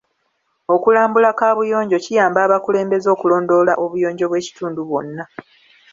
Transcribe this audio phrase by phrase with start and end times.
[0.75, 5.23] Okulambula kaabuyonjo kiyamba abakulembeze okulondoola obuyonjo bw'ekitundu kyonna.